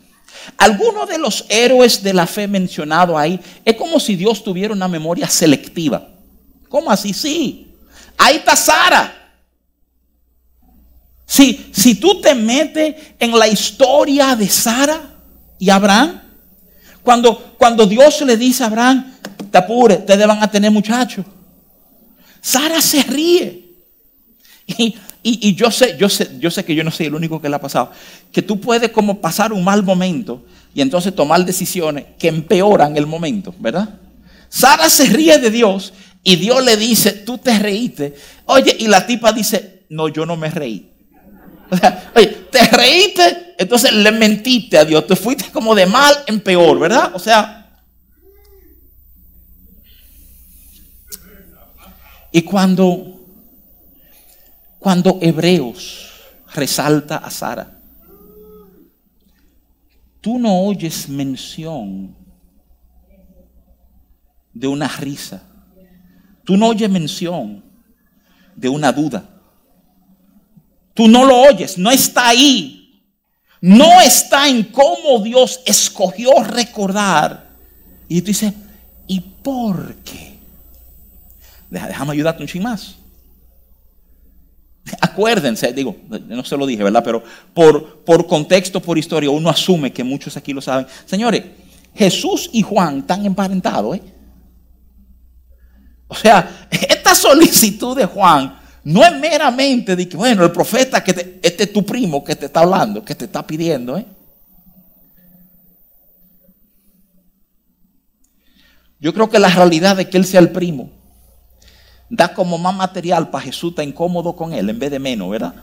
[0.57, 4.89] Algunos de los héroes de la fe mencionados ahí es como si Dios tuviera una
[4.89, 6.09] memoria selectiva.
[6.69, 7.13] ¿Cómo así?
[7.13, 7.75] Sí.
[8.19, 9.19] Ahí está Sara.
[11.27, 15.13] Si, si tú te metes en la historia de Sara,
[15.63, 16.21] y Abraham.
[17.05, 19.15] Cuando, cuando Dios le dice a Abraham,
[19.49, 21.25] te apure, ustedes van a tener muchachos.
[22.41, 23.77] Sara se ríe.
[24.67, 27.57] Y, yo sé, yo sé, yo sé que yo no soy el único que le
[27.57, 27.91] ha pasado.
[28.33, 33.07] Que tú puedes como pasar un mal momento y entonces tomar decisiones que empeoran el
[33.07, 33.89] momento, ¿verdad?
[34.49, 35.93] Sara se ríe de Dios
[36.25, 38.15] y Dios le dice, tú te reíste.
[38.47, 40.91] Oye, y la tipa dice, no, yo no me reí.
[41.71, 45.07] O sea, oye, te reíste, entonces le mentiste a Dios.
[45.07, 47.13] Te fuiste como de mal en peor, ¿verdad?
[47.15, 47.81] O sea.
[52.31, 53.22] Y cuando,
[54.83, 56.11] cuando Hebreos
[56.53, 57.79] resalta a Sara,
[60.21, 62.17] tú no oyes mención
[64.53, 65.41] de una risa.
[66.45, 67.65] Tú no oyes mención
[68.57, 69.25] de una duda.
[70.95, 73.07] Tú no lo oyes, no está ahí.
[73.61, 77.51] No está en cómo Dios escogió recordar.
[78.09, 78.53] Y tú dices,
[79.07, 80.33] ¿y por qué?
[81.71, 82.97] déjame ayudarte un ching más.
[85.01, 87.03] Acuérdense, digo, no se lo dije, ¿verdad?
[87.05, 87.23] Pero
[87.55, 90.87] por, por contexto, por historia, uno asume que muchos aquí lo saben.
[91.05, 91.43] Señores,
[91.95, 94.03] Jesús y Juan están emparentados, ¿eh?
[96.09, 101.39] O sea, esta solicitud de Juan no es meramente de que, bueno, el profeta, que
[101.43, 103.97] este es tu primo que te está hablando, que te está pidiendo.
[103.97, 104.05] ¿eh?
[108.99, 110.91] Yo creo que la realidad de que él sea el primo
[112.13, 115.55] da como más material para Jesús estar incómodo con él en vez de menos, ¿verdad?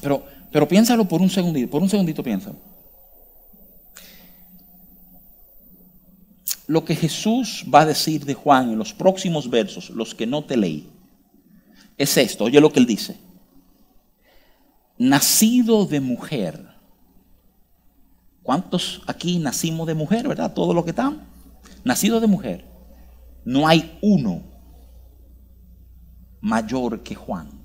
[0.00, 2.70] Pero, pero piénsalo por un segundito, por un segundito piénsalo.
[6.70, 10.44] lo que Jesús va a decir de Juan en los próximos versos, los que no
[10.44, 10.88] te leí,
[11.98, 12.44] es esto.
[12.44, 13.18] Oye lo que él dice.
[14.96, 16.64] Nacido de mujer.
[18.44, 20.54] ¿Cuántos aquí nacimos de mujer, verdad?
[20.54, 21.18] Todo lo que estamos.
[21.82, 22.69] Nacido de mujer.
[23.44, 24.42] No hay uno
[26.40, 27.60] mayor que Juan.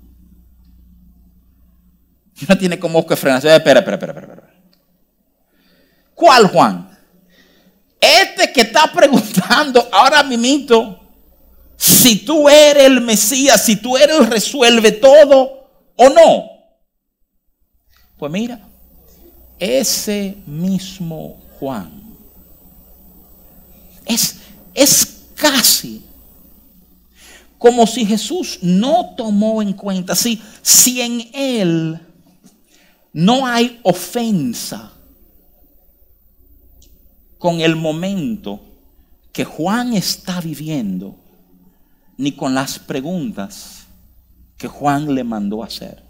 [2.48, 3.38] No tiene como que frenar.
[3.38, 4.54] Espera, espera, espera, espera.
[6.14, 6.90] ¿Cuál Juan?
[7.98, 11.00] Este que está preguntando ahora mismo
[11.76, 16.44] si tú eres el Mesías, si tú eres el resuelve todo o no.
[18.18, 18.66] Pues mira,
[19.58, 22.16] ese mismo Juan
[24.06, 24.36] es,
[24.74, 26.02] es casi
[27.58, 32.00] como si Jesús no tomó en cuenta, si, si en él
[33.12, 34.92] no hay ofensa
[37.38, 38.60] con el momento
[39.32, 41.16] que Juan está viviendo,
[42.16, 43.86] ni con las preguntas
[44.56, 46.05] que Juan le mandó hacer.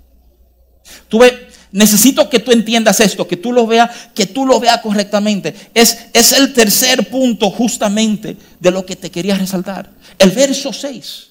[1.09, 1.33] Tú ves,
[1.73, 5.55] Necesito que tú entiendas esto, que tú lo veas, que tú lo veas correctamente.
[5.75, 9.93] Es, es el tercer punto justamente de lo que te quería resaltar.
[10.19, 11.27] El verso 6.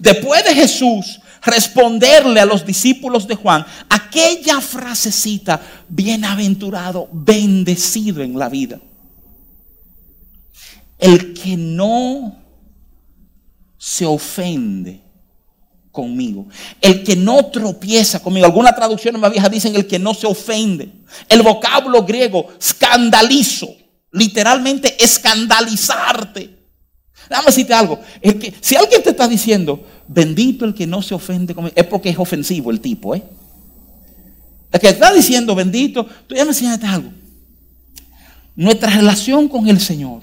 [0.00, 8.48] Después de Jesús responderle a los discípulos de Juan aquella frasecita, bienaventurado, bendecido en la
[8.48, 8.80] vida.
[10.98, 12.36] El que no
[13.78, 15.05] se ofende
[15.96, 16.46] conmigo.
[16.82, 18.44] El que no tropieza conmigo.
[18.44, 20.92] Algunas traducciones más viejas dicen el que no se ofende.
[21.26, 23.74] El vocablo griego, escandalizo.
[24.12, 26.50] Literalmente escandalizarte.
[27.30, 27.98] Déjame decirte algo.
[28.20, 32.10] que, si alguien te está diciendo, bendito el que no se ofende conmigo, es porque
[32.10, 33.24] es ofensivo el tipo, ¿eh?
[34.70, 37.10] El que está diciendo bendito, tú ya me enseñaste algo.
[38.54, 40.20] Nuestra relación con el Señor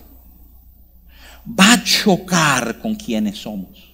[1.48, 3.93] va a chocar con quienes somos.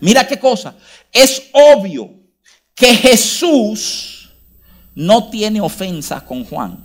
[0.00, 0.74] Mira qué cosa.
[1.12, 2.10] Es obvio
[2.74, 4.30] que Jesús
[4.94, 6.84] no tiene ofensa con Juan.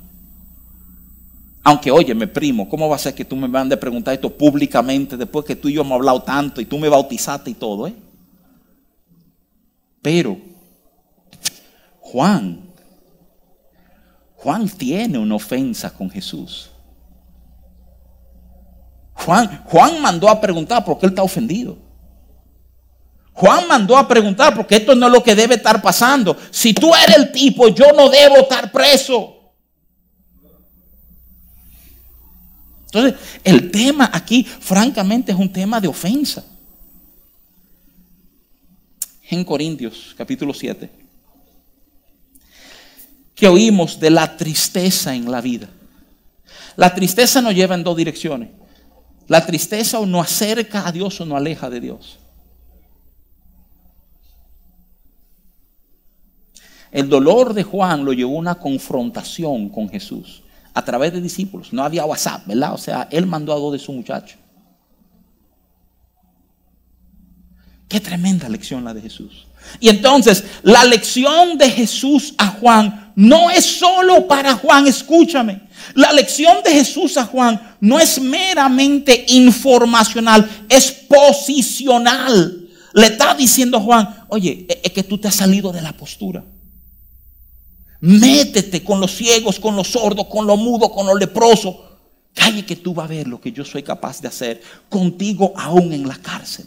[1.64, 5.16] Aunque, óyeme, primo, ¿cómo va a ser que tú me van a preguntar esto públicamente
[5.16, 7.96] después que tú y yo hemos hablado tanto y tú me bautizaste y todo, eh?
[10.02, 10.38] Pero,
[12.02, 12.70] Juan,
[14.36, 16.70] Juan tiene una ofensa con Jesús.
[19.14, 21.78] Juan, Juan mandó a preguntar por qué él está ofendido.
[23.34, 26.38] Juan mandó a preguntar porque esto no es lo que debe estar pasando.
[26.52, 29.36] Si tú eres el tipo, yo no debo estar preso.
[32.86, 36.46] Entonces, el tema aquí, francamente, es un tema de ofensa.
[39.32, 40.92] En Corintios, capítulo 7,
[43.34, 45.68] que oímos de la tristeza en la vida.
[46.76, 48.50] La tristeza nos lleva en dos direcciones.
[49.28, 52.20] La tristeza o nos acerca a Dios o nos aleja de Dios.
[56.94, 60.44] El dolor de Juan lo llevó a una confrontación con Jesús
[60.76, 61.74] a través de discípulos.
[61.74, 62.76] No había WhatsApp, ¿verdad?
[62.76, 64.38] O sea, él mandó a dos de sus muchachos.
[67.90, 69.48] Qué tremenda lección la de Jesús.
[69.80, 75.64] Y entonces, la lección de Jesús a Juan no es solo para Juan, escúchame.
[75.96, 82.68] La lección de Jesús a Juan no es meramente informacional, es posicional.
[82.94, 86.44] Le está diciendo a Juan, oye, es que tú te has salido de la postura.
[88.06, 91.74] Métete con los ciegos, con los sordos, con los mudos, con los leprosos.
[92.34, 95.94] Calle que tú vas a ver lo que yo soy capaz de hacer contigo aún
[95.94, 96.66] en la cárcel.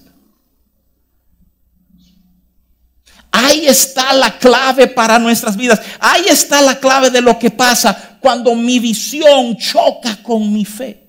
[3.31, 5.79] Ahí está la clave para nuestras vidas.
[6.01, 11.07] Ahí está la clave de lo que pasa cuando mi visión choca con mi fe.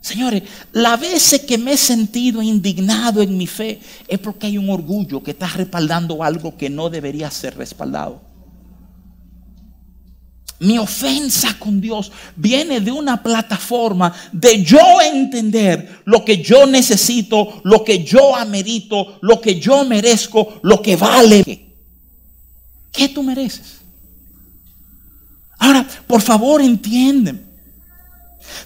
[0.00, 4.70] Señores, la veces que me he sentido indignado en mi fe es porque hay un
[4.70, 8.25] orgullo que está respaldando algo que no debería ser respaldado.
[10.58, 17.60] Mi ofensa con Dios viene de una plataforma de yo entender lo que yo necesito,
[17.64, 21.66] lo que yo amerito, lo que yo merezco, lo que vale.
[22.90, 23.80] ¿Qué tú mereces?
[25.58, 27.44] Ahora, por favor, entienden.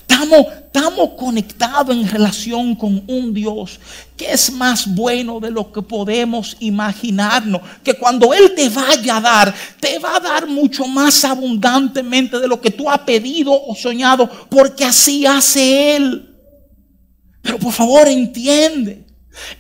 [0.01, 3.81] Estamos, estamos conectados en relación con un Dios
[4.17, 7.61] que es más bueno de lo que podemos imaginarnos.
[7.83, 12.47] Que cuando Él te vaya a dar, te va a dar mucho más abundantemente de
[12.47, 16.37] lo que tú has pedido o soñado, porque así hace Él.
[17.43, 19.05] Pero por favor entiende,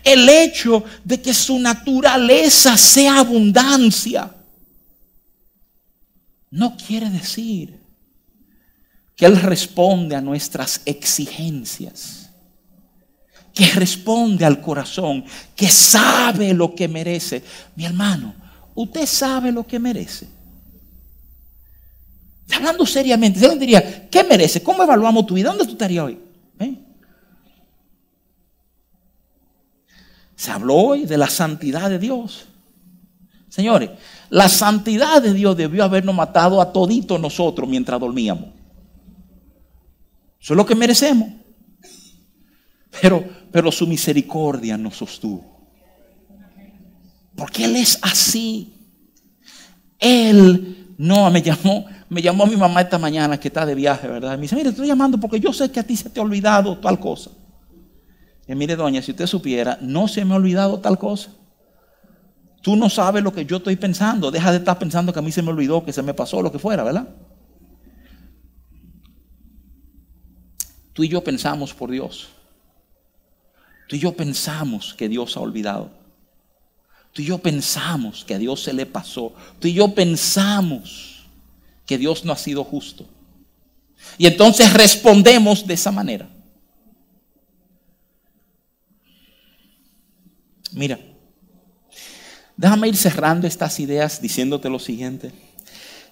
[0.04, 4.32] el hecho de que su naturaleza sea abundancia,
[6.50, 7.79] no quiere decir
[9.20, 12.30] que Él responde a nuestras exigencias,
[13.52, 17.44] que responde al corazón, que sabe lo que merece.
[17.76, 18.34] Mi hermano,
[18.74, 20.26] usted sabe lo que merece.
[22.50, 24.62] Hablando seriamente, yo diría, ¿qué merece?
[24.62, 25.50] ¿Cómo evaluamos tu vida?
[25.50, 26.18] ¿Dónde tú estarías hoy?
[26.58, 26.74] ¿Eh?
[30.34, 32.46] Se habló hoy de la santidad de Dios.
[33.50, 33.90] Señores,
[34.30, 38.59] la santidad de Dios debió habernos matado a toditos nosotros mientras dormíamos.
[40.40, 41.28] Eso es lo que merecemos.
[43.00, 45.44] Pero, pero su misericordia nos sostuvo.
[47.36, 48.74] Porque Él es así.
[49.98, 54.36] Él no me llamó, me llamó mi mamá esta mañana que está de viaje, ¿verdad?
[54.36, 56.78] Me dice, mire, estoy llamando porque yo sé que a ti se te ha olvidado
[56.78, 57.30] tal cosa.
[58.48, 61.30] Y mire, doña, si usted supiera, no se me ha olvidado tal cosa.
[62.62, 64.30] Tú no sabes lo que yo estoy pensando.
[64.30, 66.50] Deja de estar pensando que a mí se me olvidó, que se me pasó, lo
[66.50, 67.08] que fuera, ¿verdad?
[70.92, 72.28] Tú y yo pensamos por Dios.
[73.88, 75.90] Tú y yo pensamos que Dios ha olvidado.
[77.12, 79.34] Tú y yo pensamos que a Dios se le pasó.
[79.58, 81.24] Tú y yo pensamos
[81.86, 83.04] que Dios no ha sido justo.
[84.16, 86.28] Y entonces respondemos de esa manera.
[90.72, 91.00] Mira,
[92.56, 95.32] déjame ir cerrando estas ideas diciéndote lo siguiente.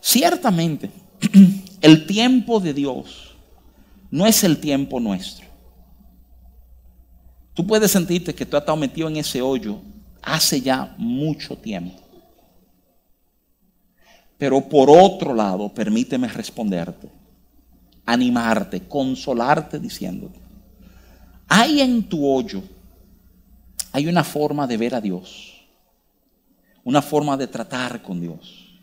[0.01, 0.91] Ciertamente,
[1.81, 3.28] el tiempo de Dios
[4.11, 5.47] no es el tiempo nuestro.
[7.55, 9.81] Tú puedes sentirte que tú has estado metido en ese hoyo
[10.23, 12.01] hace ya mucho tiempo.
[14.39, 17.11] Pero por otro lado, permíteme responderte,
[18.07, 20.39] animarte, consolarte diciéndote,
[21.49, 22.63] hay en tu hoyo,
[23.91, 25.67] hay una forma de ver a Dios,
[26.85, 28.79] una forma de tratar con Dios,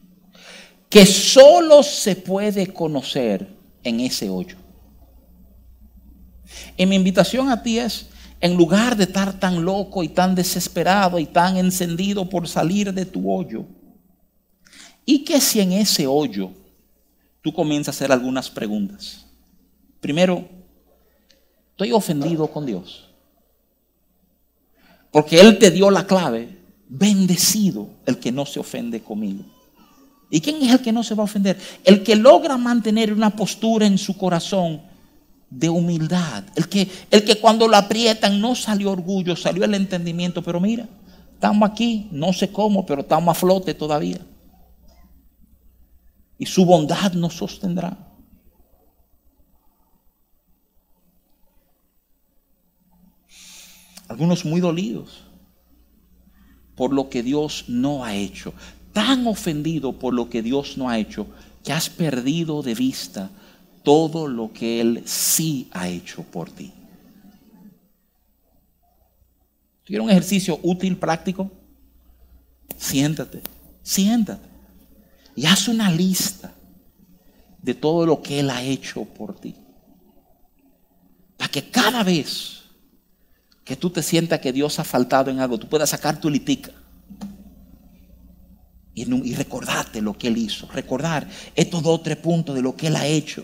[0.89, 3.47] que solo se puede conocer
[3.83, 4.57] en ese hoyo.
[6.77, 8.07] Y mi invitación a ti es,
[8.41, 13.05] en lugar de estar tan loco y tan desesperado y tan encendido por salir de
[13.05, 13.65] tu hoyo,
[15.05, 16.51] y que si en ese hoyo
[17.41, 19.25] tú comienzas a hacer algunas preguntas.
[19.99, 20.47] Primero,
[21.71, 23.07] estoy ofendido con Dios.
[25.11, 26.57] Porque Él te dio la clave,
[26.89, 29.43] bendecido el que no se ofende conmigo.
[30.29, 31.57] ¿Y quién es el que no se va a ofender?
[31.83, 34.81] El que logra mantener una postura en su corazón
[35.55, 36.43] de humildad.
[36.55, 40.41] El que, el que cuando lo aprietan no salió orgullo, salió el entendimiento.
[40.41, 40.87] Pero mira,
[41.33, 44.19] estamos aquí, no sé cómo, pero estamos a flote todavía.
[46.37, 47.97] Y su bondad nos sostendrá.
[54.07, 55.23] Algunos muy dolidos
[56.75, 58.53] por lo que Dios no ha hecho.
[58.91, 61.27] Tan ofendido por lo que Dios no ha hecho
[61.63, 63.31] que has perdido de vista
[63.85, 66.73] todo lo que Él sí ha hecho por ti.
[69.85, 71.49] ¿Quieres un ejercicio útil, práctico?
[72.75, 73.41] Siéntate,
[73.81, 74.49] siéntate
[75.35, 76.53] y haz una lista
[77.61, 79.55] de todo lo que Él ha hecho por ti.
[81.37, 82.63] Para que cada vez
[83.63, 86.71] que tú te sientas que Dios ha faltado en algo, tú puedas sacar tu litica
[88.95, 90.67] y recordarte lo que Él hizo.
[90.67, 93.43] Recordar estos dos o tres puntos de lo que Él ha hecho.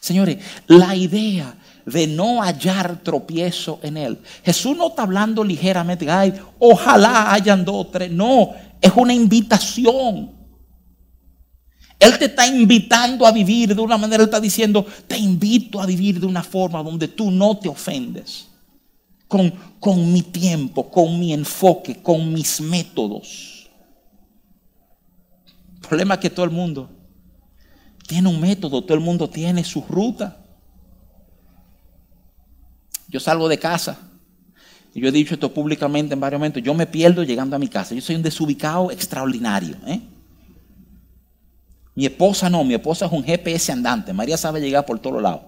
[0.00, 4.18] Señores, la idea de no hallar tropiezo en Él.
[4.42, 8.10] Jesús no está hablando ligeramente, ay, ojalá hayan dos tres.
[8.10, 10.32] No, es una invitación.
[11.98, 15.86] Él te está invitando a vivir de una manera, Él está diciendo, te invito a
[15.86, 18.46] vivir de una forma donde tú no te ofendes.
[19.28, 23.70] Con, con mi tiempo, con mi enfoque, con mis métodos.
[25.74, 26.99] El problema es que todo el mundo
[28.10, 30.36] tiene un método, todo el mundo tiene su ruta.
[33.06, 33.98] Yo salgo de casa
[34.92, 37.68] y yo he dicho esto públicamente en varios momentos, yo me pierdo llegando a mi
[37.68, 37.94] casa.
[37.94, 39.76] Yo soy un desubicado extraordinario.
[39.86, 40.00] ¿eh?
[41.94, 44.12] Mi esposa no, mi esposa es un GPS andante.
[44.12, 45.42] María sabe llegar por todos lados.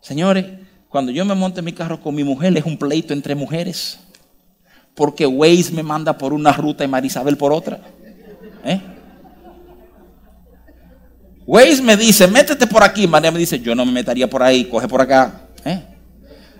[0.00, 0.46] Señores,
[0.88, 3.98] cuando yo me monte en mi carro con mi mujer, es un pleito entre mujeres.
[4.94, 7.80] Porque Waze me manda por una ruta y María Isabel por otra.
[8.64, 8.80] ¿Eh?
[11.46, 13.06] Waze me dice, métete por aquí.
[13.06, 15.42] María me dice, yo no me metería por ahí, coge por acá.
[15.64, 15.80] ¿eh?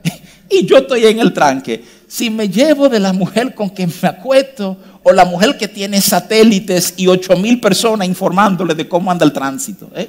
[0.49, 1.84] Y yo estoy en el tranque.
[2.07, 6.01] Si me llevo de la mujer con quien me acuesto o la mujer que tiene
[6.01, 9.91] satélites y ocho mil personas informándole de cómo anda el tránsito.
[9.97, 10.09] ¿eh?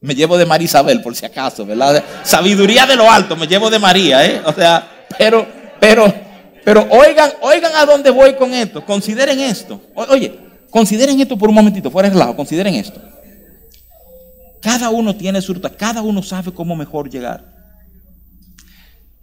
[0.00, 2.02] Me llevo de María Isabel, por si acaso, ¿verdad?
[2.22, 4.40] Sabiduría de lo alto, me llevo de María, ¿eh?
[4.46, 5.46] O sea, pero,
[5.78, 6.12] pero,
[6.64, 8.84] pero oigan, oigan a dónde voy con esto.
[8.84, 9.82] Consideren esto.
[9.94, 13.00] Oye, Consideren esto por un momentito, fuera de lado, consideren esto.
[14.60, 17.54] Cada uno tiene su ruta, cada uno sabe cómo mejor llegar.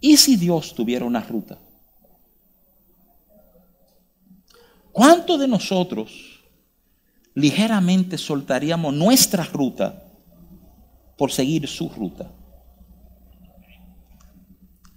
[0.00, 1.58] ¿Y si Dios tuviera una ruta?
[4.92, 6.40] ¿Cuántos de nosotros
[7.34, 10.04] ligeramente soltaríamos nuestra ruta
[11.18, 12.30] por seguir su ruta?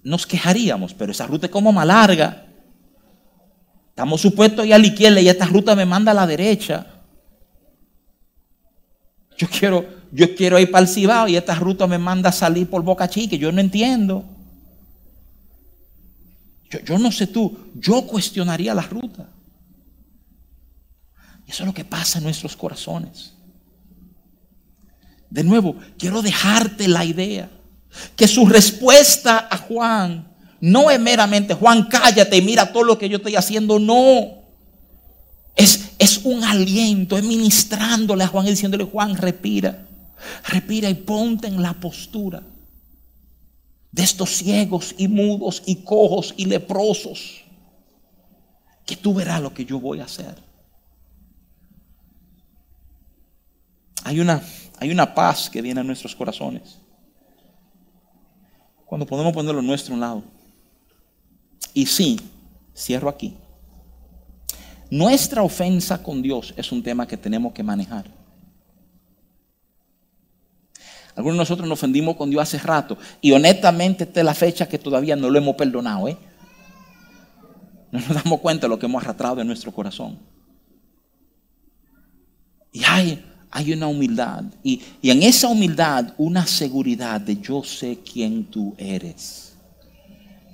[0.04, 2.47] Nos quejaríamos, pero esa ruta es como más larga.
[3.98, 6.86] Estamos supuestos ir a la izquierda y esta ruta me manda a la derecha.
[9.36, 12.70] Yo quiero, yo quiero ir para el Cibao y esta ruta me manda a salir
[12.70, 13.36] por Boca Chica.
[13.38, 14.24] Yo no entiendo.
[16.70, 19.30] Yo, yo no sé tú, yo cuestionaría la ruta.
[21.48, 23.34] Y eso es lo que pasa en nuestros corazones.
[25.32, 27.50] De nuevo, quiero dejarte la idea
[28.16, 33.18] que su respuesta a Juan no es meramente, Juan, cállate mira todo lo que yo
[33.18, 33.80] estoy haciendo.
[33.80, 34.38] No.
[35.56, 39.88] Es, es un aliento, es ministrándole a Juan y diciéndole, Juan, respira.
[40.46, 42.44] Respira y ponte en la postura
[43.92, 47.44] de estos ciegos y mudos y cojos y leprosos,
[48.86, 50.36] que tú verás lo que yo voy a hacer.
[54.04, 54.42] Hay una,
[54.80, 56.80] hay una paz que viene a nuestros corazones
[58.86, 60.24] cuando podemos poner lo nuestro a un lado.
[61.78, 62.20] Y sí,
[62.76, 63.36] cierro aquí.
[64.90, 68.06] Nuestra ofensa con Dios es un tema que tenemos que manejar.
[71.16, 74.68] Algunos de nosotros nos ofendimos con Dios hace rato y honestamente esta es la fecha
[74.68, 76.08] que todavía no lo hemos perdonado.
[76.08, 76.18] ¿eh?
[77.92, 80.18] No nos damos cuenta de lo que hemos arrastrado en nuestro corazón.
[82.72, 84.46] Y hay, hay una humildad.
[84.64, 89.48] Y, y en esa humildad una seguridad de yo sé quién tú eres.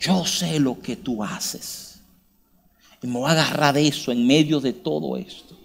[0.04, 2.02] Yo sé lo que tú haces.
[3.02, 5.58] Y me voy a agarrar de eso en medio de todo esto.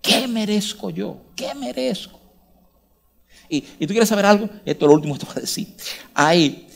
[0.00, 1.16] ¿Qué merezco yo?
[1.34, 2.20] ¿Qué merezco?
[3.48, 5.74] Y, tú quieres saber algo, esto es lo último que te voy a decir.
[6.14, 6.68] Hay,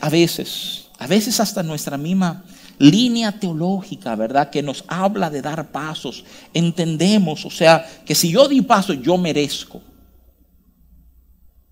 [0.00, 2.44] a veces, a veces hasta nuestra misma
[2.78, 4.50] línea teológica, ¿verdad?
[4.50, 6.24] Que nos habla de dar pasos.
[6.52, 9.80] Entendemos, o sea, que si yo di paso, yo merezco.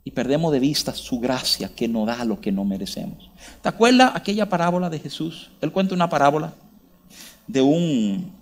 [0.07, 3.29] Y perdemos de vista su gracia que nos da lo que no merecemos.
[3.61, 5.51] ¿Te acuerdas aquella parábola de Jesús?
[5.61, 6.55] Él cuenta una parábola
[7.49, 8.33] de un,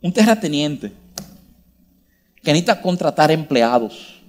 [0.00, 0.90] un terrateniente
[2.42, 4.22] que necesita contratar empleados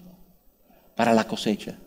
[0.93, 1.77] para la cosecha.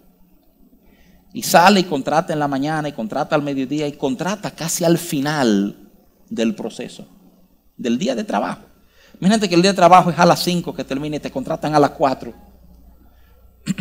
[1.34, 4.96] Y sale y contrata en la mañana y contrata al mediodía y contrata casi al
[4.96, 5.76] final
[6.30, 7.06] del proceso,
[7.76, 8.62] del día de trabajo.
[9.20, 11.74] Imagínate que el día de trabajo es a las 5 que termine y te contratan
[11.74, 12.53] a las 4.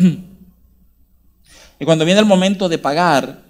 [1.78, 3.42] y cuando viene el momento de pagar,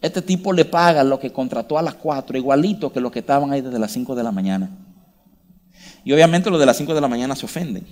[0.00, 3.52] este tipo le paga lo que contrató a las 4, igualito que los que estaban
[3.52, 4.70] ahí desde las 5 de la mañana.
[6.04, 7.86] Y obviamente los de las 5 de la mañana se ofenden.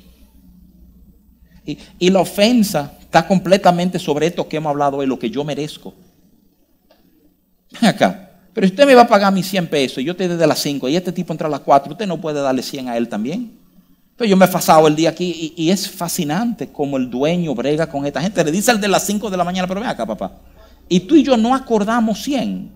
[1.98, 5.94] Y, la ofensa está completamente sobre esto que hemos hablado hoy, lo que yo merezco.
[7.80, 8.30] Acá.
[8.52, 10.96] Pero usted me va a pagar mis 100 pesos yo te desde las 5 y
[10.96, 13.59] este tipo entra a las 4, usted no puede darle 100 a él también.
[14.20, 17.88] Pero yo me he pasado el día aquí y, es fascinante como el dueño brega
[17.88, 18.44] con esta gente.
[18.44, 20.32] Le dice al de las 5 de la mañana, pero ven acá, papá.
[20.90, 22.70] Y tú y yo no acordamos 100.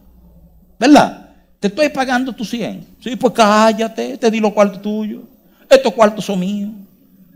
[0.80, 1.34] ¿Verdad?
[1.60, 2.96] Te estoy pagando tus 100.
[2.98, 5.20] Sí, pues cállate, te di los cuartos tuyos.
[5.68, 6.70] Estos cuartos son míos.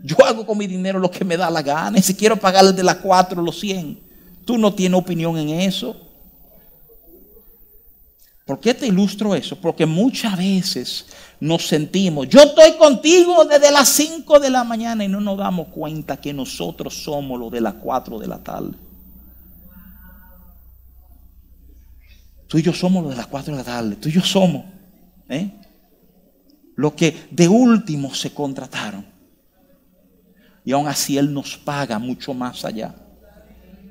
[0.01, 1.99] Yo hago con mi dinero lo que me da la gana.
[1.99, 3.99] Y si quiero pagarle de las 4 los 100,
[4.43, 5.95] tú no tienes opinión en eso.
[8.49, 9.55] ¿Por qué te ilustro eso?
[9.55, 11.05] Porque muchas veces
[11.39, 15.67] nos sentimos, yo estoy contigo desde las 5 de la mañana y no nos damos
[15.67, 18.71] cuenta que nosotros somos los de las 4 de la tarde.
[22.47, 23.95] Tú y yo somos los de las cuatro de la tarde.
[23.97, 24.65] Tú y yo somos.
[25.29, 25.51] ¿eh?
[26.75, 29.05] Los que de último se contrataron.
[30.65, 32.95] Y aún así Él nos paga mucho más allá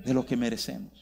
[0.04, 0.97] de lo que merecemos.